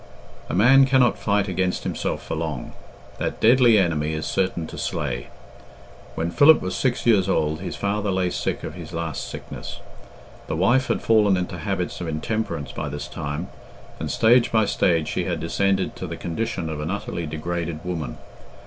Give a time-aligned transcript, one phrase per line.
[0.49, 2.71] A man cannot fight against himself for long.
[3.19, 5.27] That deadly enemy is certain to slay.
[6.15, 9.79] When Philip was six years old his father lay sick of his last sickness.
[10.47, 13.49] The wife had fallen into habits of intemperance by this time,
[13.99, 18.17] and stage by stage she had descended to the condition of an utterly degraded woman.